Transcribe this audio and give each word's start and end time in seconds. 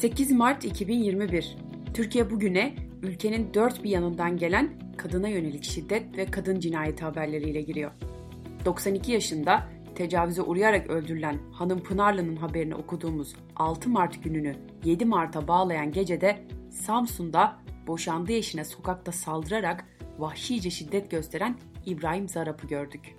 8 0.00 0.30
Mart 0.32 0.64
2021 0.64 1.56
Türkiye 1.94 2.30
bugüne 2.30 2.74
ülkenin 3.02 3.54
dört 3.54 3.84
bir 3.84 3.90
yanından 3.90 4.36
gelen 4.36 4.70
kadına 4.96 5.28
yönelik 5.28 5.64
şiddet 5.64 6.18
ve 6.18 6.26
kadın 6.26 6.60
cinayeti 6.60 7.04
haberleriyle 7.04 7.60
giriyor. 7.62 7.90
92 8.64 9.12
yaşında 9.12 9.68
tecavüze 9.94 10.42
uğrayarak 10.42 10.90
öldürülen 10.90 11.38
Hanım 11.52 11.82
Pınarlı'nın 11.82 12.36
haberini 12.36 12.74
okuduğumuz 12.74 13.34
6 13.56 13.90
Mart 13.90 14.24
gününü 14.24 14.56
7 14.84 15.04
Mart'a 15.04 15.48
bağlayan 15.48 15.92
gecede 15.92 16.38
Samsun'da 16.70 17.56
boşandığı 17.86 18.32
eşine 18.32 18.64
sokakta 18.64 19.12
saldırarak 19.12 19.84
vahşice 20.18 20.70
şiddet 20.70 21.10
gösteren 21.10 21.56
İbrahim 21.86 22.28
Zarap'ı 22.28 22.66
gördük. 22.66 23.16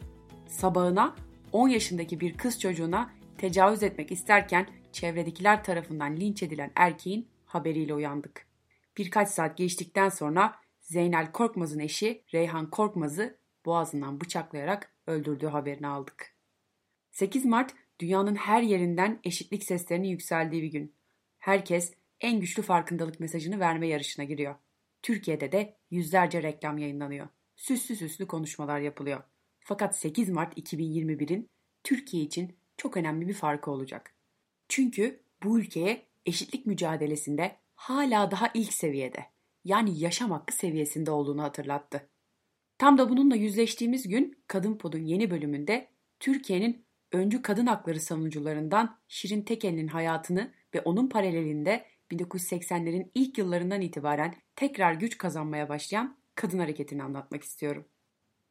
Sabahına 0.47 1.15
10 1.51 1.67
yaşındaki 1.67 2.19
bir 2.19 2.33
kız 2.33 2.59
çocuğuna 2.59 3.09
tecavüz 3.37 3.83
etmek 3.83 4.11
isterken 4.11 4.67
çevredekiler 4.95 5.63
tarafından 5.63 6.17
linç 6.17 6.43
edilen 6.43 6.71
erkeğin 6.75 7.27
haberiyle 7.45 7.93
uyandık. 7.93 8.47
Birkaç 8.97 9.29
saat 9.29 9.57
geçtikten 9.57 10.09
sonra 10.09 10.55
Zeynel 10.81 11.31
Korkmaz'ın 11.31 11.79
eşi 11.79 12.23
Reyhan 12.33 12.69
Korkmaz'ı 12.69 13.37
boğazından 13.65 14.21
bıçaklayarak 14.21 14.93
öldürdüğü 15.07 15.47
haberini 15.47 15.87
aldık. 15.87 16.35
8 17.11 17.45
Mart 17.45 17.73
dünyanın 17.99 18.35
her 18.35 18.61
yerinden 18.61 19.19
eşitlik 19.23 19.63
seslerinin 19.63 20.07
yükseldiği 20.07 20.63
bir 20.63 20.71
gün. 20.71 20.95
Herkes 21.37 21.93
en 22.21 22.39
güçlü 22.39 22.61
farkındalık 22.61 23.19
mesajını 23.19 23.59
verme 23.59 23.87
yarışına 23.87 24.25
giriyor. 24.25 24.55
Türkiye'de 25.01 25.51
de 25.51 25.77
yüzlerce 25.91 26.43
reklam 26.43 26.77
yayınlanıyor. 26.77 27.27
Süslü 27.55 27.95
süslü 27.95 28.27
konuşmalar 28.27 28.79
yapılıyor. 28.79 29.23
Fakat 29.59 29.97
8 29.97 30.29
Mart 30.29 30.57
2021'in 30.57 31.49
Türkiye 31.83 32.23
için 32.23 32.57
çok 32.77 32.97
önemli 32.97 33.27
bir 33.27 33.33
farkı 33.33 33.71
olacak. 33.71 34.14
Çünkü 34.69 35.19
bu 35.43 35.59
ülkeye 35.59 36.05
eşitlik 36.25 36.65
mücadelesinde 36.65 37.55
hala 37.75 38.31
daha 38.31 38.51
ilk 38.53 38.73
seviyede 38.73 39.25
yani 39.63 39.99
yaşam 39.99 40.31
hakkı 40.31 40.55
seviyesinde 40.55 41.11
olduğunu 41.11 41.43
hatırlattı. 41.43 42.09
Tam 42.77 42.97
da 42.97 43.09
bununla 43.09 43.35
yüzleştiğimiz 43.35 44.07
gün 44.07 44.37
Kadın 44.47 44.77
Pod'un 44.77 45.05
yeni 45.05 45.31
bölümünde 45.31 45.87
Türkiye'nin 46.19 46.85
öncü 47.11 47.41
kadın 47.41 47.65
hakları 47.65 47.99
savunucularından 47.99 48.97
Şirin 49.07 49.41
Tekel'in 49.41 49.87
hayatını 49.87 50.53
ve 50.75 50.81
onun 50.81 51.09
paralelinde 51.09 51.85
1980'lerin 52.11 53.11
ilk 53.15 53.37
yıllarından 53.37 53.81
itibaren 53.81 54.35
tekrar 54.55 54.93
güç 54.93 55.17
kazanmaya 55.17 55.69
başlayan 55.69 56.17
kadın 56.35 56.59
hareketini 56.59 57.03
anlatmak 57.03 57.43
istiyorum. 57.43 57.85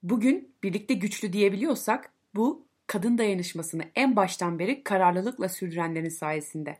Bugün 0.02 0.54
birlikte 0.62 0.94
güçlü 0.94 1.32
diyebiliyorsak 1.32 2.12
bu 2.34 2.66
kadın 2.86 3.18
dayanışmasını 3.18 3.82
en 3.94 4.16
baştan 4.16 4.58
beri 4.58 4.84
kararlılıkla 4.84 5.48
sürdürenlerin 5.48 6.08
sayesinde. 6.08 6.78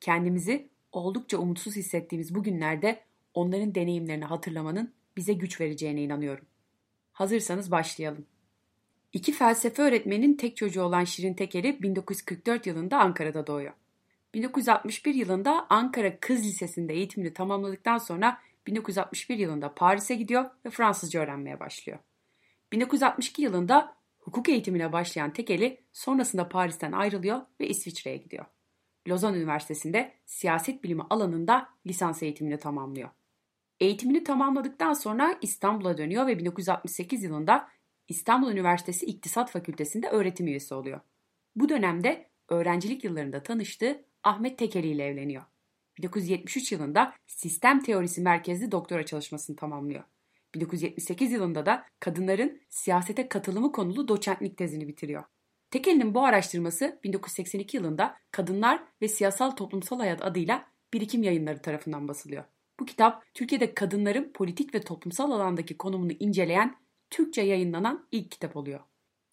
Kendimizi 0.00 0.68
oldukça 0.92 1.38
umutsuz 1.38 1.76
hissettiğimiz 1.76 2.34
bu 2.34 2.42
günlerde 2.42 3.00
onların 3.34 3.74
deneyimlerini 3.74 4.24
hatırlamanın 4.24 4.94
bize 5.16 5.32
güç 5.32 5.60
vereceğine 5.60 6.02
inanıyorum. 6.02 6.44
Hazırsanız 7.12 7.70
başlayalım. 7.70 8.26
İki 9.12 9.32
felsefe 9.32 9.82
öğretmeninin 9.82 10.36
tek 10.36 10.56
çocuğu 10.56 10.82
olan 10.82 11.04
Şirin 11.04 11.34
Teker'i 11.34 11.82
1944 11.82 12.66
yılında 12.66 12.98
Ankara'da 12.98 13.46
doğuyor. 13.46 13.72
1961 14.34 15.14
yılında 15.14 15.66
Ankara 15.70 16.20
Kız 16.20 16.44
Lisesi'nde 16.44 16.94
eğitimini 16.94 17.34
tamamladıktan 17.34 17.98
sonra 17.98 18.38
1961 18.66 19.38
yılında 19.38 19.74
Paris'e 19.74 20.14
gidiyor 20.14 20.44
ve 20.64 20.70
Fransızca 20.70 21.20
öğrenmeye 21.20 21.60
başlıyor. 21.60 21.98
1962 22.72 23.42
yılında 23.42 23.96
hukuk 24.22 24.48
eğitimine 24.48 24.92
başlayan 24.92 25.32
Tekeli 25.32 25.84
sonrasında 25.92 26.48
Paris'ten 26.48 26.92
ayrılıyor 26.92 27.40
ve 27.60 27.68
İsviçre'ye 27.68 28.16
gidiyor. 28.16 28.44
Lozan 29.08 29.34
Üniversitesi'nde 29.34 30.14
siyaset 30.26 30.84
bilimi 30.84 31.02
alanında 31.10 31.68
lisans 31.86 32.22
eğitimini 32.22 32.58
tamamlıyor. 32.58 33.10
Eğitimini 33.80 34.24
tamamladıktan 34.24 34.92
sonra 34.92 35.38
İstanbul'a 35.42 35.98
dönüyor 35.98 36.26
ve 36.26 36.38
1968 36.38 37.22
yılında 37.22 37.68
İstanbul 38.08 38.52
Üniversitesi 38.52 39.06
İktisat 39.06 39.50
Fakültesi'nde 39.50 40.08
öğretim 40.08 40.46
üyesi 40.46 40.74
oluyor. 40.74 41.00
Bu 41.56 41.68
dönemde 41.68 42.30
öğrencilik 42.48 43.04
yıllarında 43.04 43.42
tanıştığı 43.42 44.04
Ahmet 44.22 44.58
Tekeli 44.58 44.88
ile 44.88 45.04
evleniyor. 45.04 45.42
1973 45.98 46.72
yılında 46.72 47.14
sistem 47.26 47.82
teorisi 47.82 48.20
merkezli 48.20 48.72
doktora 48.72 49.06
çalışmasını 49.06 49.56
tamamlıyor. 49.56 50.04
1978 50.54 51.32
yılında 51.32 51.66
da 51.66 51.84
kadınların 52.00 52.60
siyasete 52.68 53.28
katılımı 53.28 53.72
konulu 53.72 54.08
doçentlik 54.08 54.58
tezini 54.58 54.88
bitiriyor. 54.88 55.24
Tekeli'nin 55.70 56.14
bu 56.14 56.24
araştırması 56.24 57.00
1982 57.04 57.76
yılında 57.76 58.16
Kadınlar 58.30 58.82
ve 59.02 59.08
Siyasal 59.08 59.50
Toplumsal 59.50 59.98
Hayat 59.98 60.22
adıyla 60.22 60.66
Birikim 60.92 61.22
Yayınları 61.22 61.62
tarafından 61.62 62.08
basılıyor. 62.08 62.44
Bu 62.80 62.84
kitap 62.84 63.24
Türkiye'de 63.34 63.74
kadınların 63.74 64.32
politik 64.32 64.74
ve 64.74 64.80
toplumsal 64.80 65.30
alandaki 65.30 65.76
konumunu 65.76 66.12
inceleyen 66.12 66.76
Türkçe 67.10 67.42
yayınlanan 67.42 68.08
ilk 68.10 68.30
kitap 68.30 68.56
oluyor. 68.56 68.80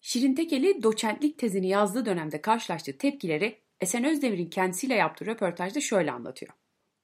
Şirin 0.00 0.34
Tekeli 0.34 0.82
doçentlik 0.82 1.38
tezini 1.38 1.68
yazdığı 1.68 2.06
dönemde 2.06 2.40
karşılaştığı 2.40 2.98
tepkileri 2.98 3.58
Esen 3.80 4.04
Özdemir'in 4.04 4.50
kendisiyle 4.50 4.94
yaptığı 4.94 5.26
röportajda 5.26 5.80
şöyle 5.80 6.12
anlatıyor. 6.12 6.52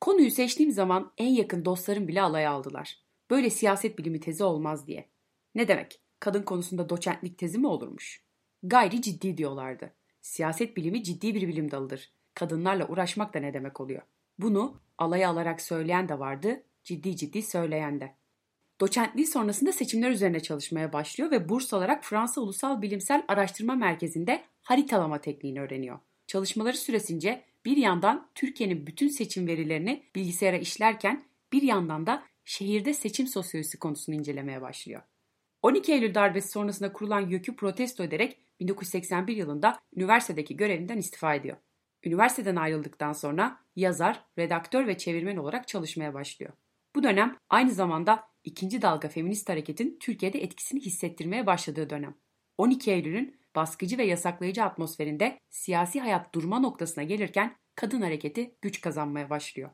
Konuyu 0.00 0.30
seçtiğim 0.30 0.72
zaman 0.72 1.12
en 1.18 1.28
yakın 1.28 1.64
dostlarım 1.64 2.08
bile 2.08 2.22
alaya 2.22 2.50
aldılar. 2.50 3.05
Böyle 3.30 3.50
siyaset 3.50 3.98
bilimi 3.98 4.20
tezi 4.20 4.44
olmaz 4.44 4.86
diye. 4.86 5.08
Ne 5.54 5.68
demek? 5.68 6.00
Kadın 6.20 6.42
konusunda 6.42 6.88
doçentlik 6.88 7.38
tezi 7.38 7.58
mi 7.58 7.66
olurmuş? 7.66 8.22
Gayri 8.62 9.02
ciddi 9.02 9.36
diyorlardı. 9.36 9.92
Siyaset 10.20 10.76
bilimi 10.76 11.02
ciddi 11.02 11.34
bir 11.34 11.48
bilim 11.48 11.70
dalıdır. 11.70 12.12
Kadınlarla 12.34 12.88
uğraşmak 12.88 13.34
da 13.34 13.38
ne 13.38 13.54
demek 13.54 13.80
oluyor? 13.80 14.02
Bunu 14.38 14.80
alaya 14.98 15.30
alarak 15.30 15.60
söyleyen 15.60 16.08
de 16.08 16.18
vardı, 16.18 16.62
ciddi 16.84 17.16
ciddi 17.16 17.42
söyleyen 17.42 18.00
de. 18.00 18.14
Doçentliği 18.80 19.26
sonrasında 19.26 19.72
seçimler 19.72 20.10
üzerine 20.10 20.40
çalışmaya 20.40 20.92
başlıyor 20.92 21.30
ve 21.30 21.48
burs 21.48 21.74
alarak 21.74 22.04
Fransa 22.04 22.40
Ulusal 22.40 22.82
Bilimsel 22.82 23.24
Araştırma 23.28 23.74
Merkezi'nde 23.74 24.44
haritalama 24.62 25.20
tekniğini 25.20 25.60
öğreniyor. 25.60 25.98
Çalışmaları 26.26 26.76
süresince 26.76 27.44
bir 27.64 27.76
yandan 27.76 28.30
Türkiye'nin 28.34 28.86
bütün 28.86 29.08
seçim 29.08 29.46
verilerini 29.46 30.02
bilgisayara 30.14 30.56
işlerken 30.56 31.24
bir 31.52 31.62
yandan 31.62 32.06
da 32.06 32.22
şehirde 32.46 32.94
seçim 32.94 33.26
sosyolojisi 33.26 33.78
konusunu 33.78 34.14
incelemeye 34.14 34.62
başlıyor. 34.62 35.02
12 35.62 35.92
Eylül 35.92 36.14
darbesi 36.14 36.48
sonrasında 36.48 36.92
kurulan 36.92 37.28
YÖK'ü 37.28 37.56
protesto 37.56 38.04
ederek 38.04 38.38
1981 38.60 39.36
yılında 39.36 39.78
üniversitedeki 39.96 40.56
görevinden 40.56 40.98
istifa 40.98 41.34
ediyor. 41.34 41.56
Üniversiteden 42.04 42.56
ayrıldıktan 42.56 43.12
sonra 43.12 43.58
yazar, 43.76 44.24
redaktör 44.38 44.86
ve 44.86 44.98
çevirmen 44.98 45.36
olarak 45.36 45.68
çalışmaya 45.68 46.14
başlıyor. 46.14 46.52
Bu 46.94 47.02
dönem 47.02 47.36
aynı 47.50 47.70
zamanda 47.70 48.24
ikinci 48.44 48.82
dalga 48.82 49.08
feminist 49.08 49.48
hareketin 49.48 49.96
Türkiye'de 50.00 50.42
etkisini 50.42 50.80
hissettirmeye 50.80 51.46
başladığı 51.46 51.90
dönem. 51.90 52.14
12 52.58 52.90
Eylül'ün 52.90 53.40
baskıcı 53.56 53.98
ve 53.98 54.04
yasaklayıcı 54.04 54.64
atmosferinde 54.64 55.38
siyasi 55.50 56.00
hayat 56.00 56.34
durma 56.34 56.60
noktasına 56.60 57.04
gelirken 57.04 57.56
kadın 57.74 58.00
hareketi 58.00 58.54
güç 58.62 58.80
kazanmaya 58.80 59.30
başlıyor. 59.30 59.70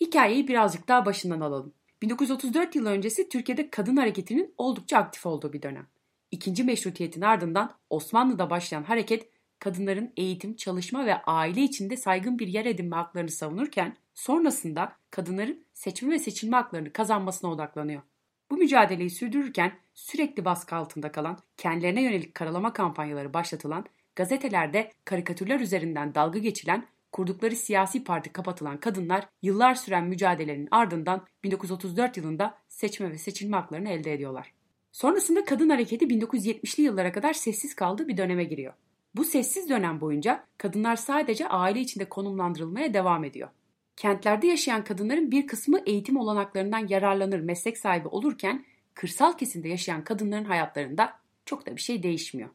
Hikayeyi 0.00 0.48
birazcık 0.48 0.88
daha 0.88 1.06
başından 1.06 1.40
alalım. 1.40 1.74
1934 2.04 2.76
yılı 2.76 2.90
öncesi 2.90 3.28
Türkiye'de 3.28 3.70
kadın 3.70 3.96
hareketinin 3.96 4.54
oldukça 4.58 4.98
aktif 4.98 5.26
olduğu 5.26 5.52
bir 5.52 5.62
dönem. 5.62 5.86
İkinci 6.30 6.64
meşrutiyetin 6.64 7.20
ardından 7.20 7.74
Osmanlı'da 7.90 8.50
başlayan 8.50 8.82
hareket 8.82 9.28
kadınların 9.58 10.12
eğitim, 10.16 10.56
çalışma 10.56 11.06
ve 11.06 11.22
aile 11.22 11.60
içinde 11.60 11.96
saygın 11.96 12.38
bir 12.38 12.48
yer 12.48 12.66
edinme 12.66 12.96
haklarını 12.96 13.30
savunurken 13.30 13.96
sonrasında 14.14 14.92
kadınların 15.10 15.64
seçme 15.72 16.14
ve 16.14 16.18
seçilme 16.18 16.56
haklarını 16.56 16.92
kazanmasına 16.92 17.50
odaklanıyor. 17.50 18.02
Bu 18.50 18.56
mücadeleyi 18.56 19.10
sürdürürken 19.10 19.72
sürekli 19.94 20.44
baskı 20.44 20.76
altında 20.76 21.12
kalan, 21.12 21.38
kendilerine 21.56 22.02
yönelik 22.02 22.34
karalama 22.34 22.72
kampanyaları 22.72 23.34
başlatılan, 23.34 23.84
gazetelerde 24.16 24.92
karikatürler 25.04 25.60
üzerinden 25.60 26.14
dalga 26.14 26.38
geçilen, 26.38 26.86
kurdukları 27.14 27.56
siyasi 27.56 28.04
parti 28.04 28.32
kapatılan 28.32 28.80
kadınlar 28.80 29.28
yıllar 29.42 29.74
süren 29.74 30.04
mücadelenin 30.04 30.68
ardından 30.70 31.26
1934 31.44 32.16
yılında 32.16 32.58
seçme 32.68 33.10
ve 33.10 33.18
seçilme 33.18 33.56
haklarını 33.56 33.88
elde 33.88 34.12
ediyorlar. 34.12 34.54
Sonrasında 34.92 35.44
kadın 35.44 35.68
hareketi 35.68 36.04
1970'li 36.04 36.82
yıllara 36.82 37.12
kadar 37.12 37.32
sessiz 37.32 37.74
kaldığı 37.74 38.08
bir 38.08 38.16
döneme 38.16 38.44
giriyor. 38.44 38.72
Bu 39.14 39.24
sessiz 39.24 39.68
dönem 39.68 40.00
boyunca 40.00 40.44
kadınlar 40.58 40.96
sadece 40.96 41.48
aile 41.48 41.80
içinde 41.80 42.04
konumlandırılmaya 42.04 42.94
devam 42.94 43.24
ediyor. 43.24 43.48
Kentlerde 43.96 44.46
yaşayan 44.46 44.84
kadınların 44.84 45.30
bir 45.30 45.46
kısmı 45.46 45.80
eğitim 45.86 46.16
olanaklarından 46.16 46.86
yararlanır 46.88 47.40
meslek 47.40 47.78
sahibi 47.78 48.08
olurken 48.08 48.64
kırsal 48.94 49.32
kesimde 49.32 49.68
yaşayan 49.68 50.04
kadınların 50.04 50.44
hayatlarında 50.44 51.12
çok 51.46 51.66
da 51.66 51.76
bir 51.76 51.80
şey 51.80 52.02
değişmiyor. 52.02 52.50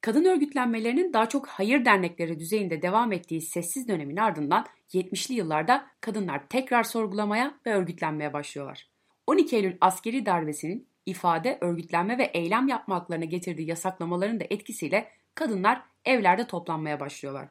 Kadın 0.00 0.24
örgütlenmelerinin 0.24 1.12
daha 1.12 1.28
çok 1.28 1.48
hayır 1.48 1.84
dernekleri 1.84 2.38
düzeyinde 2.38 2.82
devam 2.82 3.12
ettiği 3.12 3.40
sessiz 3.40 3.88
dönemin 3.88 4.16
ardından 4.16 4.66
70'li 4.88 5.34
yıllarda 5.34 5.86
kadınlar 6.00 6.48
tekrar 6.48 6.82
sorgulamaya 6.82 7.54
ve 7.66 7.74
örgütlenmeye 7.74 8.32
başlıyorlar. 8.32 8.88
12 9.26 9.56
Eylül 9.56 9.76
askeri 9.80 10.26
darbesinin 10.26 10.88
ifade, 11.06 11.58
örgütlenme 11.60 12.18
ve 12.18 12.24
eylem 12.24 12.68
yapma 12.68 12.94
haklarına 12.94 13.24
getirdiği 13.24 13.68
yasaklamaların 13.68 14.40
da 14.40 14.44
etkisiyle 14.50 15.08
kadınlar 15.34 15.82
evlerde 16.04 16.46
toplanmaya 16.46 17.00
başlıyorlar. 17.00 17.48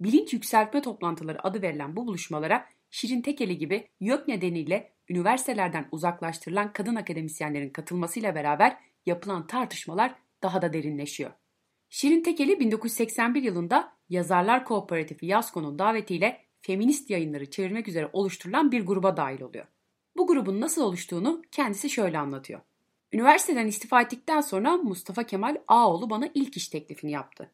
Bilinç 0.00 0.32
yükseltme 0.32 0.82
toplantıları 0.82 1.46
adı 1.46 1.62
verilen 1.62 1.96
bu 1.96 2.06
buluşmalara 2.06 2.66
Şirin 2.90 3.22
Tekeli 3.22 3.58
gibi 3.58 3.88
YÖK 4.00 4.28
nedeniyle 4.28 4.92
üniversitelerden 5.08 5.88
uzaklaştırılan 5.92 6.72
kadın 6.72 6.96
akademisyenlerin 6.96 7.70
katılmasıyla 7.70 8.34
beraber 8.34 8.76
yapılan 9.06 9.46
tartışmalar 9.46 10.14
daha 10.42 10.62
da 10.62 10.72
derinleşiyor. 10.72 11.30
Şirin 11.90 12.22
Tekeli 12.22 12.60
1981 12.60 13.42
yılında 13.42 13.92
Yazarlar 14.08 14.64
Kooperatifi 14.64 15.26
Yasko'nun 15.26 15.78
davetiyle 15.78 16.40
feminist 16.62 17.10
yayınları 17.10 17.50
çevirmek 17.50 17.88
üzere 17.88 18.10
oluşturulan 18.12 18.72
bir 18.72 18.86
gruba 18.86 19.16
dahil 19.16 19.40
oluyor. 19.40 19.66
Bu 20.16 20.26
grubun 20.26 20.60
nasıl 20.60 20.82
oluştuğunu 20.82 21.42
kendisi 21.52 21.90
şöyle 21.90 22.18
anlatıyor. 22.18 22.60
Üniversiteden 23.12 23.66
istifa 23.66 24.02
ettikten 24.02 24.40
sonra 24.40 24.76
Mustafa 24.76 25.22
Kemal 25.22 25.56
Ağoğlu 25.68 26.10
bana 26.10 26.28
ilk 26.34 26.56
iş 26.56 26.68
teklifini 26.68 27.12
yaptı. 27.12 27.50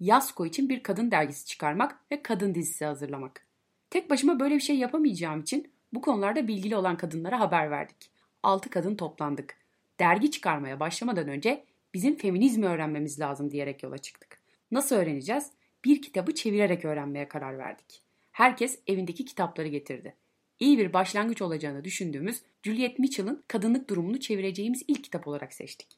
Yasko 0.00 0.46
için 0.46 0.68
bir 0.68 0.82
kadın 0.82 1.10
dergisi 1.10 1.46
çıkarmak 1.46 2.00
ve 2.12 2.22
kadın 2.22 2.54
dizisi 2.54 2.84
hazırlamak. 2.84 3.46
Tek 3.90 4.10
başıma 4.10 4.40
böyle 4.40 4.54
bir 4.54 4.60
şey 4.60 4.76
yapamayacağım 4.76 5.40
için 5.40 5.72
bu 5.92 6.00
konularda 6.00 6.48
bilgili 6.48 6.76
olan 6.76 6.96
kadınlara 6.96 7.40
haber 7.40 7.70
verdik. 7.70 8.10
Altı 8.42 8.70
kadın 8.70 8.96
toplandık. 8.96 9.56
Dergi 10.00 10.30
çıkarmaya 10.30 10.80
başlamadan 10.80 11.28
önce 11.28 11.64
bizim 11.94 12.16
feminizmi 12.16 12.66
öğrenmemiz 12.66 13.20
lazım 13.20 13.50
diyerek 13.50 13.82
yola 13.82 13.98
çıktık. 13.98 14.40
Nasıl 14.70 14.96
öğreneceğiz? 14.96 15.50
Bir 15.84 16.02
kitabı 16.02 16.34
çevirerek 16.34 16.84
öğrenmeye 16.84 17.28
karar 17.28 17.58
verdik. 17.58 18.02
Herkes 18.32 18.78
evindeki 18.86 19.24
kitapları 19.24 19.68
getirdi. 19.68 20.16
İyi 20.60 20.78
bir 20.78 20.92
başlangıç 20.92 21.42
olacağını 21.42 21.84
düşündüğümüz 21.84 22.42
Juliet 22.62 22.98
Mitchell'ın 22.98 23.44
kadınlık 23.48 23.90
durumunu 23.90 24.20
çevireceğimiz 24.20 24.82
ilk 24.88 25.04
kitap 25.04 25.28
olarak 25.28 25.52
seçtik. 25.52 25.88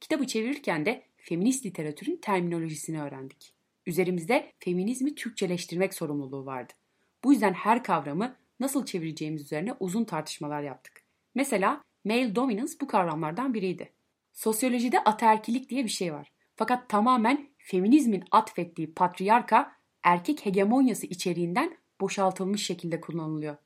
Kitabı 0.00 0.26
çevirirken 0.26 0.86
de 0.86 1.02
feminist 1.16 1.66
literatürün 1.66 2.16
terminolojisini 2.16 3.02
öğrendik. 3.02 3.52
Üzerimizde 3.86 4.52
feminizmi 4.58 5.14
Türkçeleştirmek 5.14 5.94
sorumluluğu 5.94 6.46
vardı. 6.46 6.72
Bu 7.24 7.32
yüzden 7.32 7.52
her 7.52 7.84
kavramı 7.84 8.36
nasıl 8.60 8.86
çevireceğimiz 8.86 9.42
üzerine 9.42 9.74
uzun 9.80 10.04
tartışmalar 10.04 10.62
yaptık. 10.62 11.02
Mesela 11.34 11.82
male 12.04 12.34
dominance 12.34 12.72
bu 12.80 12.86
kavramlardan 12.86 13.54
biriydi. 13.54 13.92
Sosyolojide 14.32 15.04
ataerkilik 15.04 15.70
diye 15.70 15.84
bir 15.84 15.90
şey 15.90 16.12
var. 16.12 16.32
Fakat 16.56 16.88
tamamen 16.88 17.48
feminizmin 17.58 18.24
atfettiği 18.30 18.94
patriarka 18.94 19.72
erkek 20.02 20.46
hegemonyası 20.46 21.06
içeriğinden 21.06 21.76
boşaltılmış 22.00 22.66
şekilde 22.66 23.00
kullanılıyor. 23.00 23.56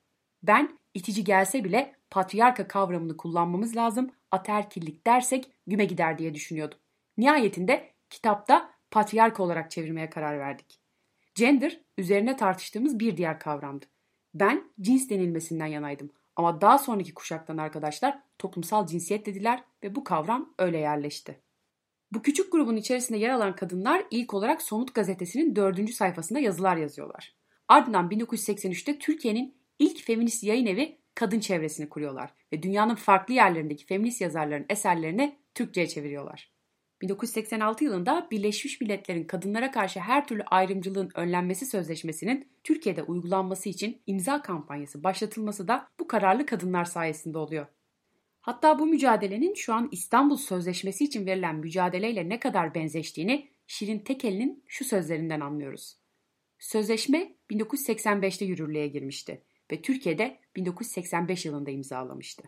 Ben 0.43 0.79
itici 0.95 1.25
gelse 1.25 1.65
bile 1.65 1.95
patriarka 2.11 2.69
kavramını 2.69 3.17
kullanmamız 3.17 3.77
lazım, 3.77 4.11
ataerkillik 4.31 5.07
dersek 5.07 5.51
güme 5.67 5.85
gider 5.85 6.19
diye 6.19 6.35
düşünüyordum. 6.35 6.79
Nihayetinde 7.19 7.91
kitapta 8.11 8.71
patriarka 8.91 9.43
olarak 9.43 9.71
çevirmeye 9.71 10.11
karar 10.11 10.39
verdik. 10.39 10.81
Gender 11.35 11.81
üzerine 11.99 12.37
tartıştığımız 12.37 12.99
bir 12.99 13.17
diğer 13.17 13.39
kavramdı. 13.39 13.87
Ben 14.35 14.65
cins 14.81 15.11
denilmesinden 15.11 15.67
yanaydım 15.67 16.11
ama 16.37 16.61
daha 16.61 16.79
sonraki 16.79 17.15
kuşaktan 17.15 17.57
arkadaşlar 17.57 18.19
toplumsal 18.39 18.87
cinsiyet 18.87 19.27
dediler 19.27 19.65
ve 19.83 19.95
bu 19.95 20.05
kavram 20.05 20.55
öyle 20.59 20.79
yerleşti. 20.79 21.41
Bu 22.13 22.23
küçük 22.23 22.53
grubun 22.53 22.77
içerisinde 22.77 23.19
yer 23.19 23.31
alan 23.31 23.57
kadınlar 23.57 24.05
ilk 24.11 24.35
olarak 24.35 24.63
Somut 24.63 24.95
gazetesinin 24.95 25.57
dördüncü 25.57 25.93
sayfasında 25.93 26.39
yazılar 26.39 26.77
yazıyorlar. 26.77 27.35
Ardından 27.69 28.11
1983'te 28.11 28.99
Türkiye'nin 28.99 29.55
ilk 29.79 30.03
feminist 30.03 30.45
yayın 30.45 30.67
evi 30.67 30.99
Kadın 31.15 31.41
Çevresini 31.41 31.89
kuruyorlar 31.89 32.35
ve 32.53 32.63
dünyanın 32.63 32.95
farklı 32.95 33.35
yerlerindeki 33.35 33.87
feminist 33.87 34.21
yazarların 34.21 34.67
eserlerini 34.69 35.39
Türkçe'ye 35.55 35.89
çeviriyorlar. 35.89 36.56
1986 37.03 37.85
yılında 37.85 38.29
Birleşmiş 38.31 38.81
Milletler'in 38.81 39.25
kadınlara 39.25 39.71
karşı 39.71 40.01
her 40.01 40.27
türlü 40.27 40.43
ayrımcılığın 40.43 41.11
önlenmesi 41.15 41.67
sözleşmesinin 41.67 42.49
Türkiye'de 42.65 43.03
uygulanması 43.03 43.69
için 43.69 44.03
imza 44.07 44.43
kampanyası 44.43 45.05
başlatılması 45.05 45.69
da 45.69 45.89
bu 46.01 46.09
kararlı 46.09 46.47
kadınlar 46.47 46.85
sayesinde 46.85 47.39
oluyor. 47.39 47.67
Hatta 48.41 48.79
bu 48.79 48.87
mücadelenin 48.87 49.55
şu 49.55 49.75
an 49.75 49.89
İstanbul 49.93 50.37
Sözleşmesi 50.37 51.05
için 51.05 51.27
verilen 51.27 51.57
mücadeleyle 51.57 52.29
ne 52.29 52.41
kadar 52.41 52.75
benzeştiğini 52.75 53.49
Şirin 53.67 53.99
Tekel'in 53.99 54.65
şu 54.67 54.85
sözlerinden 54.85 55.41
anlıyoruz. 55.41 55.97
Sözleşme 56.59 57.37
1985'te 57.51 58.45
yürürlüğe 58.45 58.89
girmişti 58.89 59.43
ve 59.73 59.83
Türkiye'de 59.83 60.41
1985 60.57 61.47
yılında 61.47 61.71
imzalamıştı. 61.71 62.43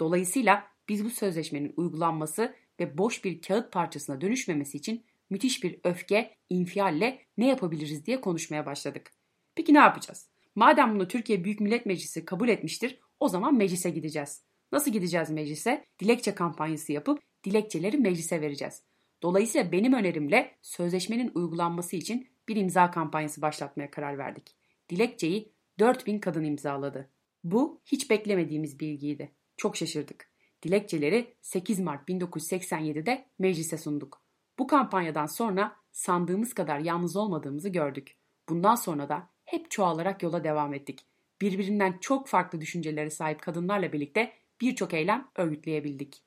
Dolayısıyla 0.00 0.64
biz 0.88 1.04
bu 1.04 1.10
sözleşmenin 1.10 1.74
uygulanması 1.76 2.54
ve 2.80 2.98
boş 2.98 3.24
bir 3.24 3.42
kağıt 3.42 3.72
parçasına 3.72 4.20
dönüşmemesi 4.20 4.78
için 4.78 5.04
müthiş 5.30 5.64
bir 5.64 5.80
öfke, 5.84 6.36
infialle 6.50 7.22
ne 7.38 7.46
yapabiliriz 7.46 8.06
diye 8.06 8.20
konuşmaya 8.20 8.66
başladık. 8.66 9.10
Peki 9.54 9.74
ne 9.74 9.78
yapacağız? 9.78 10.28
Madem 10.54 10.94
bunu 10.94 11.08
Türkiye 11.08 11.44
Büyük 11.44 11.60
Millet 11.60 11.86
Meclisi 11.86 12.24
kabul 12.24 12.48
etmiştir, 12.48 12.98
o 13.20 13.28
zaman 13.28 13.56
meclise 13.56 13.90
gideceğiz. 13.90 14.42
Nasıl 14.72 14.90
gideceğiz 14.90 15.30
meclise? 15.30 15.84
Dilekçe 16.00 16.34
kampanyası 16.34 16.92
yapıp 16.92 17.18
dilekçeleri 17.44 17.98
meclise 17.98 18.40
vereceğiz. 18.40 18.82
Dolayısıyla 19.22 19.72
benim 19.72 19.92
önerimle 19.92 20.56
sözleşmenin 20.62 21.32
uygulanması 21.34 21.96
için 21.96 22.28
bir 22.48 22.56
imza 22.56 22.90
kampanyası 22.90 23.42
başlatmaya 23.42 23.90
karar 23.90 24.18
verdik. 24.18 24.56
Dilekçeyi 24.88 25.52
4000 25.78 26.18
kadın 26.18 26.44
imzaladı. 26.44 27.10
Bu 27.44 27.80
hiç 27.84 28.10
beklemediğimiz 28.10 28.80
bilgiydi. 28.80 29.32
Çok 29.56 29.76
şaşırdık. 29.76 30.33
Dilekçeleri 30.64 31.34
8 31.42 31.80
Mart 31.80 32.08
1987'de 32.08 33.26
meclise 33.38 33.78
sunduk. 33.78 34.22
Bu 34.58 34.66
kampanyadan 34.66 35.26
sonra 35.26 35.76
sandığımız 35.92 36.54
kadar 36.54 36.78
yalnız 36.78 37.16
olmadığımızı 37.16 37.68
gördük. 37.68 38.16
Bundan 38.48 38.74
sonra 38.74 39.08
da 39.08 39.30
hep 39.44 39.70
çoğalarak 39.70 40.22
yola 40.22 40.44
devam 40.44 40.74
ettik. 40.74 41.06
Birbirinden 41.40 41.98
çok 42.00 42.28
farklı 42.28 42.60
düşüncelere 42.60 43.10
sahip 43.10 43.42
kadınlarla 43.42 43.92
birlikte 43.92 44.32
birçok 44.60 44.94
eylem 44.94 45.28
örgütleyebildik. 45.36 46.22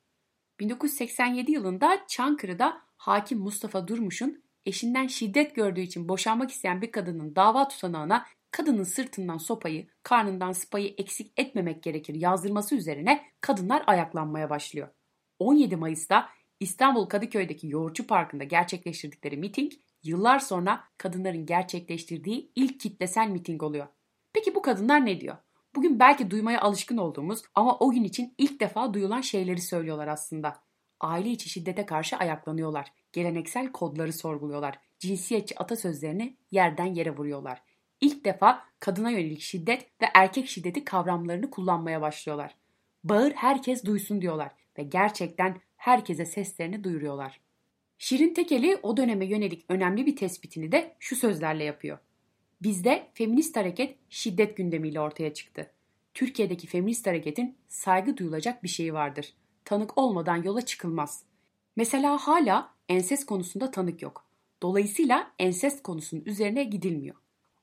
1987 0.59 1.51
yılında 1.51 1.99
Çankırı'da 2.07 2.81
hakim 2.97 3.39
Mustafa 3.39 3.87
Durmuş'un 3.87 4.43
eşinden 4.65 5.07
şiddet 5.07 5.55
gördüğü 5.55 5.81
için 5.81 6.09
boşanmak 6.09 6.51
isteyen 6.51 6.81
bir 6.81 6.91
kadının 6.91 7.35
dava 7.35 7.67
tutanağına 7.67 8.25
kadının 8.51 8.83
sırtından 8.83 9.37
sopayı, 9.37 9.87
karnından 10.03 10.51
sıpayı 10.51 10.93
eksik 10.97 11.33
etmemek 11.37 11.83
gerekir 11.83 12.15
yazdırması 12.15 12.75
üzerine 12.75 13.25
kadınlar 13.41 13.83
ayaklanmaya 13.87 14.49
başlıyor. 14.49 14.87
17 15.39 15.75
Mayıs'ta 15.75 16.29
İstanbul 16.59 17.05
Kadıköy'deki 17.05 17.67
Yoğurtçu 17.67 18.07
Parkı'nda 18.07 18.43
gerçekleştirdikleri 18.43 19.37
miting 19.37 19.71
yıllar 20.03 20.39
sonra 20.39 20.83
kadınların 20.97 21.45
gerçekleştirdiği 21.45 22.51
ilk 22.55 22.79
kitlesel 22.79 23.27
miting 23.27 23.63
oluyor. 23.63 23.87
Peki 24.33 24.55
bu 24.55 24.61
kadınlar 24.61 25.05
ne 25.05 25.21
diyor? 25.21 25.37
Bugün 25.75 25.99
belki 25.99 26.31
duymaya 26.31 26.61
alışkın 26.61 26.97
olduğumuz 26.97 27.41
ama 27.55 27.77
o 27.79 27.91
gün 27.91 28.03
için 28.03 28.33
ilk 28.37 28.59
defa 28.59 28.93
duyulan 28.93 29.21
şeyleri 29.21 29.61
söylüyorlar 29.61 30.07
aslında. 30.07 30.63
Aile 30.99 31.29
içi 31.29 31.49
şiddete 31.49 31.85
karşı 31.85 32.17
ayaklanıyorlar. 32.17 32.91
Geleneksel 33.11 33.71
kodları 33.71 34.13
sorguluyorlar. 34.13 34.79
Cinsiyetçi 34.99 35.59
atasözlerini 35.59 36.37
yerden 36.51 36.93
yere 36.93 37.17
vuruyorlar 37.17 37.61
ilk 38.01 38.25
defa 38.25 38.63
kadına 38.79 39.11
yönelik 39.11 39.41
şiddet 39.41 39.87
ve 40.01 40.05
erkek 40.13 40.47
şiddeti 40.47 40.83
kavramlarını 40.83 41.49
kullanmaya 41.49 42.01
başlıyorlar. 42.01 42.55
Bağır 43.03 43.31
herkes 43.31 43.85
duysun 43.85 44.21
diyorlar 44.21 44.51
ve 44.77 44.83
gerçekten 44.83 45.61
herkese 45.77 46.25
seslerini 46.25 46.83
duyuruyorlar. 46.83 47.39
Şirin 47.97 48.33
Tekeli 48.33 48.79
o 48.83 48.97
döneme 48.97 49.25
yönelik 49.25 49.65
önemli 49.69 50.05
bir 50.05 50.15
tespitini 50.15 50.71
de 50.71 50.95
şu 50.99 51.15
sözlerle 51.15 51.63
yapıyor. 51.63 51.97
Bizde 52.61 53.07
feminist 53.13 53.57
hareket 53.57 53.95
şiddet 54.09 54.57
gündemiyle 54.57 54.99
ortaya 54.99 55.33
çıktı. 55.33 55.71
Türkiye'deki 56.13 56.67
feminist 56.67 57.07
hareketin 57.07 57.57
saygı 57.67 58.17
duyulacak 58.17 58.63
bir 58.63 58.69
şeyi 58.69 58.93
vardır. 58.93 59.33
Tanık 59.65 59.97
olmadan 59.97 60.43
yola 60.43 60.61
çıkılmaz. 60.61 61.23
Mesela 61.75 62.17
hala 62.17 62.73
ensest 62.89 63.25
konusunda 63.25 63.71
tanık 63.71 64.01
yok. 64.01 64.25
Dolayısıyla 64.61 65.31
ensest 65.39 65.83
konusunun 65.83 66.23
üzerine 66.25 66.63
gidilmiyor. 66.63 67.15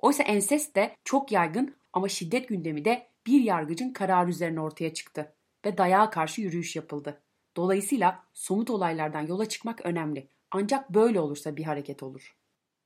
Oysa 0.04 0.22
ensest 0.22 0.76
de 0.76 0.96
çok 1.04 1.32
yaygın 1.32 1.74
ama 1.92 2.08
şiddet 2.08 2.48
gündemi 2.48 2.84
de 2.84 3.08
bir 3.26 3.42
yargıcın 3.42 3.92
kararı 3.92 4.30
üzerine 4.30 4.60
ortaya 4.60 4.94
çıktı 4.94 5.34
ve 5.66 5.78
dayağa 5.78 6.10
karşı 6.10 6.40
yürüyüş 6.40 6.76
yapıldı. 6.76 7.22
Dolayısıyla 7.56 8.24
somut 8.34 8.70
olaylardan 8.70 9.26
yola 9.26 9.48
çıkmak 9.48 9.86
önemli. 9.86 10.28
Ancak 10.50 10.90
böyle 10.94 11.20
olursa 11.20 11.56
bir 11.56 11.64
hareket 11.64 12.02
olur. 12.02 12.36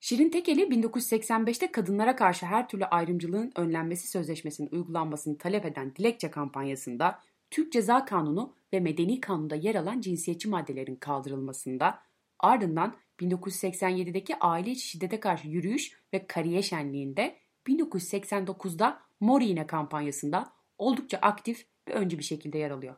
Şirin 0.00 0.30
Tekeli 0.30 0.62
1985'te 0.62 1.72
kadınlara 1.72 2.16
karşı 2.16 2.46
her 2.46 2.68
türlü 2.68 2.84
ayrımcılığın 2.84 3.52
önlenmesi 3.56 4.08
sözleşmesinin 4.08 4.70
uygulanmasını 4.72 5.38
talep 5.38 5.64
eden 5.64 5.96
dilekçe 5.96 6.30
kampanyasında 6.30 7.20
Türk 7.50 7.72
Ceza 7.72 8.04
Kanunu 8.04 8.54
ve 8.72 8.80
Medeni 8.80 9.20
Kanun'da 9.20 9.54
yer 9.54 9.74
alan 9.74 10.00
cinsiyetçi 10.00 10.48
maddelerin 10.48 10.96
kaldırılmasında, 10.96 11.98
ardından 12.38 12.96
1987'deki 13.20 14.38
aile 14.38 14.70
içi 14.70 14.88
şiddete 14.88 15.20
karşı 15.20 15.48
yürüyüş 15.48 15.92
ve 16.12 16.26
kariye 16.26 16.62
şenliğinde 16.62 17.38
1989'da 17.66 19.00
Mor 19.20 19.40
İğne 19.40 19.66
kampanyasında 19.66 20.52
oldukça 20.78 21.18
aktif 21.18 21.66
ve 21.88 21.92
öncü 21.92 22.18
bir 22.18 22.24
şekilde 22.24 22.58
yer 22.58 22.70
alıyor. 22.70 22.96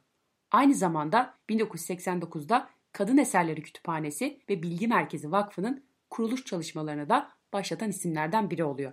Aynı 0.51 0.75
zamanda 0.75 1.35
1989'da 1.49 2.71
Kadın 2.93 3.17
Eserleri 3.17 3.63
Kütüphanesi 3.63 4.41
ve 4.49 4.63
Bilgi 4.63 4.89
Merkezi 4.89 5.33
Vakfı'nın 5.33 5.85
kuruluş 6.11 6.45
çalışmalarını 6.45 7.09
da 7.09 7.31
başlatan 7.53 7.91
isimlerden 7.91 8.51
biri 8.51 8.65
oluyor. 8.65 8.93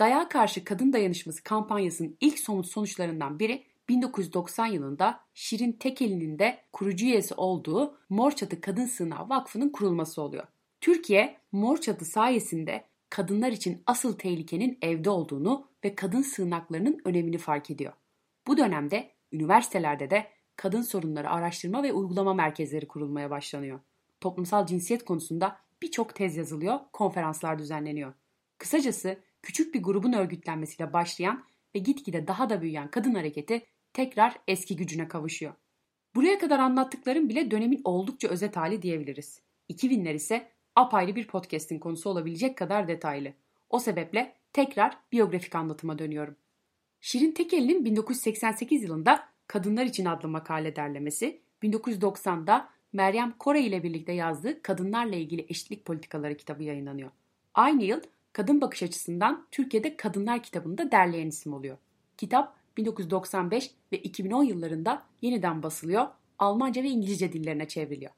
Dayağa 0.00 0.28
karşı 0.28 0.64
kadın 0.64 0.92
dayanışması 0.92 1.42
kampanyasının 1.42 2.16
ilk 2.20 2.38
somut 2.38 2.66
sonuçlarından 2.66 3.38
biri 3.38 3.64
1990 3.88 4.66
yılında 4.66 5.20
Şirin 5.34 5.72
Tekeli'nin 5.72 6.38
de 6.38 6.64
kurucu 6.72 7.06
üyesi 7.06 7.34
olduğu 7.34 7.98
Mor 8.08 8.30
Çatı 8.30 8.60
Kadın 8.60 8.86
Sığınağı 8.86 9.28
Vakfı'nın 9.28 9.70
kurulması 9.70 10.22
oluyor. 10.22 10.46
Türkiye 10.80 11.36
Mor 11.52 11.76
Çatı 11.76 12.04
sayesinde 12.04 12.84
kadınlar 13.10 13.52
için 13.52 13.82
asıl 13.86 14.18
tehlikenin 14.18 14.78
evde 14.82 15.10
olduğunu 15.10 15.68
ve 15.84 15.94
kadın 15.94 16.22
sığınaklarının 16.22 17.00
önemini 17.04 17.38
fark 17.38 17.70
ediyor. 17.70 17.92
Bu 18.46 18.56
dönemde 18.56 19.10
üniversitelerde 19.32 20.10
de 20.10 20.26
kadın 20.56 20.82
sorunları 20.82 21.30
araştırma 21.30 21.82
ve 21.82 21.92
uygulama 21.92 22.34
merkezleri 22.34 22.88
kurulmaya 22.88 23.30
başlanıyor. 23.30 23.80
Toplumsal 24.20 24.66
cinsiyet 24.66 25.04
konusunda 25.04 25.56
birçok 25.82 26.14
tez 26.14 26.36
yazılıyor, 26.36 26.78
konferanslar 26.92 27.58
düzenleniyor. 27.58 28.12
Kısacası 28.58 29.18
küçük 29.42 29.74
bir 29.74 29.82
grubun 29.82 30.12
örgütlenmesiyle 30.12 30.92
başlayan 30.92 31.44
ve 31.74 31.78
gitgide 31.78 32.26
daha 32.26 32.50
da 32.50 32.62
büyüyen 32.62 32.90
kadın 32.90 33.14
hareketi 33.14 33.66
tekrar 33.92 34.38
eski 34.48 34.76
gücüne 34.76 35.08
kavuşuyor. 35.08 35.54
Buraya 36.14 36.38
kadar 36.38 36.58
anlattıklarım 36.58 37.28
bile 37.28 37.50
dönemin 37.50 37.80
oldukça 37.84 38.28
özet 38.28 38.56
hali 38.56 38.82
diyebiliriz. 38.82 39.42
2000'ler 39.70 40.14
ise 40.14 40.48
apayrı 40.78 41.16
bir 41.16 41.26
podcast'in 41.26 41.78
konusu 41.78 42.10
olabilecek 42.10 42.58
kadar 42.58 42.88
detaylı. 42.88 43.32
O 43.70 43.78
sebeple 43.78 44.34
tekrar 44.52 44.96
biyografik 45.12 45.54
anlatıma 45.54 45.98
dönüyorum. 45.98 46.36
Şirin 47.00 47.32
Tekeli'nin 47.32 47.84
1988 47.84 48.82
yılında 48.82 49.28
Kadınlar 49.46 49.84
İçin 49.84 50.04
adlı 50.04 50.28
makale 50.28 50.76
derlemesi, 50.76 51.40
1990'da 51.62 52.68
Meryem 52.92 53.34
Kore 53.38 53.62
ile 53.62 53.82
birlikte 53.82 54.12
yazdığı 54.12 54.62
Kadınlarla 54.62 55.16
ilgili 55.16 55.46
eşitlik 55.48 55.84
politikaları 55.84 56.36
kitabı 56.36 56.62
yayınlanıyor. 56.62 57.10
Aynı 57.54 57.84
yıl 57.84 58.00
Kadın 58.32 58.60
Bakış 58.60 58.82
Açısından 58.82 59.46
Türkiye'de 59.50 59.96
Kadınlar 59.96 60.42
kitabını 60.42 60.78
da 60.78 60.90
derleyen 60.90 61.26
isim 61.26 61.52
oluyor. 61.52 61.76
Kitap 62.16 62.56
1995 62.76 63.70
ve 63.92 63.98
2010 63.98 64.44
yıllarında 64.44 65.02
yeniden 65.22 65.62
basılıyor, 65.62 66.06
Almanca 66.38 66.82
ve 66.82 66.88
İngilizce 66.88 67.32
dillerine 67.32 67.68
çevriliyor. 67.68 68.12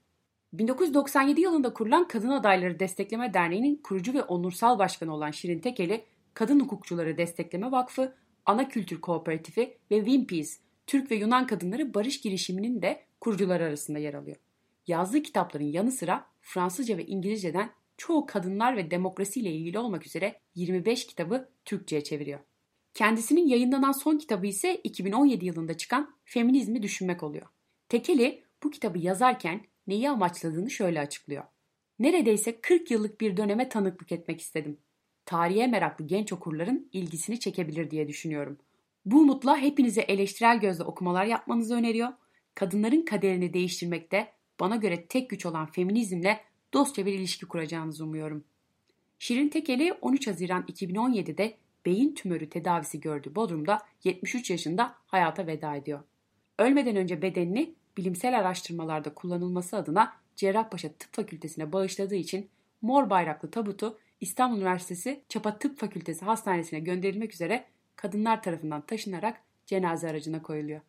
1997 0.52 1.40
yılında 1.40 1.72
kurulan 1.72 2.08
Kadın 2.08 2.28
Adayları 2.28 2.80
Destekleme 2.80 3.34
Derneği'nin 3.34 3.76
kurucu 3.76 4.14
ve 4.14 4.22
onursal 4.22 4.78
başkanı 4.78 5.14
olan 5.14 5.30
Şirin 5.30 5.58
Tekeli, 5.58 6.04
Kadın 6.34 6.60
Hukukçuları 6.60 7.18
Destekleme 7.18 7.70
Vakfı, 7.70 8.14
Ana 8.46 8.68
Kültür 8.68 9.00
Kooperatifi 9.00 9.78
ve 9.90 9.96
Winpeace, 9.96 10.50
Türk 10.86 11.10
ve 11.10 11.14
Yunan 11.14 11.46
Kadınları 11.46 11.94
Barış 11.94 12.20
Girişimi'nin 12.20 12.82
de 12.82 13.02
kurucuları 13.20 13.64
arasında 13.64 13.98
yer 13.98 14.14
alıyor. 14.14 14.36
Yazdığı 14.86 15.22
kitapların 15.22 15.64
yanı 15.64 15.92
sıra 15.92 16.26
Fransızca 16.40 16.98
ve 16.98 17.06
İngilizceden 17.06 17.70
çoğu 17.96 18.26
kadınlar 18.26 18.76
ve 18.76 18.90
demokrasiyle 18.90 19.50
ilgili 19.52 19.78
olmak 19.78 20.06
üzere 20.06 20.40
25 20.54 21.06
kitabı 21.06 21.48
Türkçe'ye 21.64 22.04
çeviriyor. 22.04 22.40
Kendisinin 22.94 23.46
yayınlanan 23.46 23.92
son 23.92 24.18
kitabı 24.18 24.46
ise 24.46 24.80
2017 24.84 25.46
yılında 25.46 25.76
çıkan 25.76 26.14
Feminizmi 26.24 26.82
Düşünmek 26.82 27.22
oluyor. 27.22 27.46
Tekeli 27.88 28.42
bu 28.62 28.70
kitabı 28.70 28.98
yazarken 28.98 29.60
neyi 29.86 30.10
amaçladığını 30.10 30.70
şöyle 30.70 31.00
açıklıyor. 31.00 31.44
Neredeyse 31.98 32.60
40 32.60 32.90
yıllık 32.90 33.20
bir 33.20 33.36
döneme 33.36 33.68
tanıklık 33.68 34.12
etmek 34.12 34.40
istedim. 34.40 34.78
Tarihe 35.26 35.66
meraklı 35.66 36.06
genç 36.06 36.32
okurların 36.32 36.88
ilgisini 36.92 37.40
çekebilir 37.40 37.90
diye 37.90 38.08
düşünüyorum. 38.08 38.58
Bu 39.04 39.20
umutla 39.20 39.58
hepinize 39.58 40.00
eleştirel 40.00 40.60
gözle 40.60 40.84
okumalar 40.84 41.24
yapmanızı 41.24 41.74
öneriyor. 41.74 42.08
Kadınların 42.54 43.04
kaderini 43.04 43.54
değiştirmekte 43.54 44.32
bana 44.60 44.76
göre 44.76 45.06
tek 45.06 45.30
güç 45.30 45.46
olan 45.46 45.66
feminizmle 45.66 46.40
dostça 46.72 47.06
bir 47.06 47.12
ilişki 47.12 47.46
kuracağınızı 47.46 48.04
umuyorum. 48.04 48.44
Şirin 49.18 49.48
Tekeli 49.48 49.92
13 49.92 50.26
Haziran 50.26 50.62
2017'de 50.62 51.56
beyin 51.86 52.14
tümörü 52.14 52.48
tedavisi 52.48 53.00
gördüğü 53.00 53.34
Bodrum'da 53.34 53.78
73 54.04 54.50
yaşında 54.50 54.94
hayata 55.06 55.46
veda 55.46 55.76
ediyor. 55.76 56.00
Ölmeden 56.58 56.96
önce 56.96 57.22
bedenini 57.22 57.74
bilimsel 57.96 58.38
araştırmalarda 58.38 59.14
kullanılması 59.14 59.76
adına 59.76 60.12
Cerrahpaşa 60.36 60.88
Tıp 60.92 61.14
Fakültesine 61.14 61.72
bağışladığı 61.72 62.14
için 62.14 62.48
mor 62.82 63.10
bayraklı 63.10 63.50
tabutu 63.50 63.98
İstanbul 64.20 64.56
Üniversitesi 64.56 65.24
Çapa 65.28 65.58
Tıp 65.58 65.78
Fakültesi 65.78 66.24
Hastanesi'ne 66.24 66.80
gönderilmek 66.80 67.34
üzere 67.34 67.64
kadınlar 67.96 68.42
tarafından 68.42 68.80
taşınarak 68.80 69.40
cenaze 69.66 70.08
aracına 70.08 70.42
koyuluyor. 70.42 70.80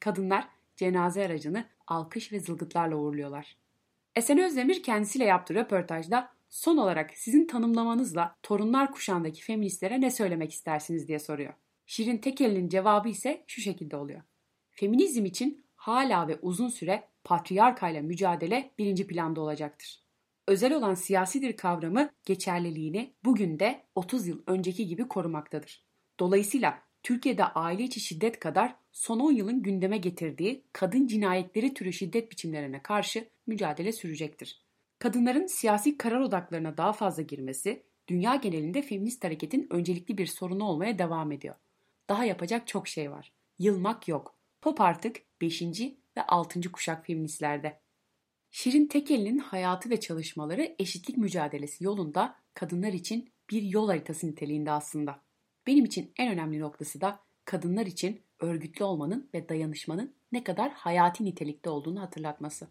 Kadınlar 0.00 0.48
cenaze 0.76 1.26
aracını 1.26 1.64
alkış 1.86 2.32
ve 2.32 2.40
zılgıtlarla 2.40 2.96
uğurluyorlar. 2.96 3.56
Esen 4.16 4.38
Özdemir 4.38 4.82
kendisiyle 4.82 5.24
yaptığı 5.24 5.54
röportajda 5.54 6.30
son 6.48 6.76
olarak 6.76 7.10
sizin 7.14 7.46
tanımlamanızla 7.46 8.36
torunlar 8.42 8.92
kuşağındaki 8.92 9.42
feministlere 9.42 10.00
ne 10.00 10.10
söylemek 10.10 10.52
istersiniz 10.52 11.08
diye 11.08 11.18
soruyor. 11.18 11.54
Şirin 11.86 12.18
Tekeli'nin 12.18 12.68
cevabı 12.68 13.08
ise 13.08 13.44
şu 13.46 13.60
şekilde 13.60 13.96
oluyor. 13.96 14.22
Feminizm 14.70 15.24
için 15.24 15.64
hala 15.88 16.28
ve 16.28 16.38
uzun 16.42 16.68
süre 16.68 17.08
patriarkayla 17.24 18.02
mücadele 18.02 18.70
birinci 18.78 19.06
planda 19.06 19.40
olacaktır. 19.40 20.02
Özel 20.46 20.74
olan 20.74 20.94
siyasidir 20.94 21.56
kavramı 21.56 22.10
geçerliliğini 22.26 23.14
bugün 23.24 23.58
de 23.58 23.86
30 23.94 24.26
yıl 24.26 24.42
önceki 24.46 24.86
gibi 24.86 25.08
korumaktadır. 25.08 25.84
Dolayısıyla 26.20 26.82
Türkiye'de 27.02 27.44
aile 27.44 27.82
içi 27.82 28.00
şiddet 28.00 28.38
kadar 28.38 28.76
son 28.92 29.20
10 29.20 29.32
yılın 29.32 29.62
gündeme 29.62 29.98
getirdiği 29.98 30.64
kadın 30.72 31.06
cinayetleri 31.06 31.74
türü 31.74 31.92
şiddet 31.92 32.32
biçimlerine 32.32 32.82
karşı 32.82 33.28
mücadele 33.46 33.92
sürecektir. 33.92 34.62
Kadınların 34.98 35.46
siyasi 35.46 35.98
karar 35.98 36.20
odaklarına 36.20 36.76
daha 36.76 36.92
fazla 36.92 37.22
girmesi, 37.22 37.82
dünya 38.08 38.34
genelinde 38.34 38.82
feminist 38.82 39.24
hareketin 39.24 39.66
öncelikli 39.70 40.18
bir 40.18 40.26
sorunu 40.26 40.64
olmaya 40.64 40.98
devam 40.98 41.32
ediyor. 41.32 41.54
Daha 42.08 42.24
yapacak 42.24 42.66
çok 42.66 42.88
şey 42.88 43.10
var. 43.10 43.32
Yılmak 43.58 44.08
yok. 44.08 44.34
Pop 44.60 44.80
artık 44.80 45.27
5. 45.40 45.62
ve 46.16 46.22
6. 46.28 46.72
kuşak 46.72 47.06
feministlerde. 47.06 47.80
Şirin 48.50 48.86
Tekeli'nin 48.86 49.38
hayatı 49.38 49.90
ve 49.90 50.00
çalışmaları 50.00 50.74
eşitlik 50.78 51.16
mücadelesi 51.16 51.84
yolunda 51.84 52.36
kadınlar 52.54 52.92
için 52.92 53.32
bir 53.50 53.62
yol 53.62 53.88
haritası 53.88 54.26
niteliğinde 54.26 54.70
aslında. 54.70 55.22
Benim 55.66 55.84
için 55.84 56.12
en 56.18 56.32
önemli 56.32 56.60
noktası 56.60 57.00
da 57.00 57.20
kadınlar 57.44 57.86
için 57.86 58.22
örgütlü 58.40 58.84
olmanın 58.84 59.30
ve 59.34 59.48
dayanışmanın 59.48 60.14
ne 60.32 60.44
kadar 60.44 60.72
hayati 60.72 61.24
nitelikte 61.24 61.70
olduğunu 61.70 62.00
hatırlatması. 62.00 62.68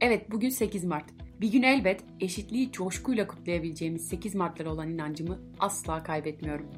Evet 0.00 0.30
bugün 0.30 0.48
8 0.48 0.84
Mart. 0.84 1.04
Bir 1.40 1.52
gün 1.52 1.62
elbet 1.62 2.04
eşitliği 2.20 2.72
coşkuyla 2.72 3.26
kutlayabileceğimiz 3.26 4.08
8 4.08 4.34
Mart'lara 4.34 4.72
olan 4.72 4.90
inancımı 4.90 5.40
asla 5.58 6.02
kaybetmiyorum. 6.02 6.70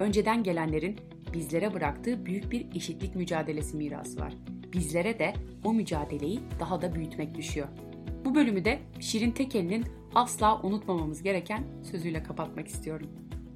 Önceden 0.00 0.42
gelenlerin 0.42 1.00
bizlere 1.34 1.74
bıraktığı 1.74 2.26
büyük 2.26 2.50
bir 2.50 2.76
eşitlik 2.76 3.16
mücadelesi 3.16 3.76
mirası 3.76 4.20
var. 4.20 4.34
Bizlere 4.72 5.18
de 5.18 5.34
o 5.64 5.72
mücadeleyi 5.72 6.40
daha 6.60 6.82
da 6.82 6.94
büyütmek 6.94 7.34
düşüyor. 7.34 7.68
Bu 8.24 8.34
bölümü 8.34 8.64
de 8.64 8.78
Şirin 9.00 9.30
Tekeli'nin 9.30 9.84
asla 10.14 10.62
unutmamamız 10.62 11.22
gereken 11.22 11.64
sözüyle 11.90 12.22
kapatmak 12.22 12.68
istiyorum. 12.68 13.10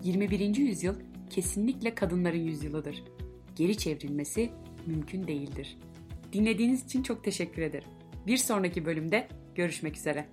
21. 0.04 0.56
yüzyıl 0.56 0.94
kesinlikle 1.30 1.94
kadınların 1.94 2.38
yüzyılıdır. 2.38 3.04
Geri 3.56 3.78
çevrilmesi 3.78 4.50
mümkün 4.86 5.26
değildir. 5.26 5.78
Dinlediğiniz 6.32 6.84
için 6.84 7.02
çok 7.02 7.24
teşekkür 7.24 7.62
ederim. 7.62 7.88
Bir 8.26 8.36
sonraki 8.36 8.84
bölümde 8.84 9.28
görüşmek 9.54 9.96
üzere. 9.96 10.26